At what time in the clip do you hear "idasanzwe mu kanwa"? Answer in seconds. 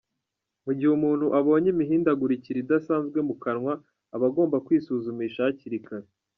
2.59-3.73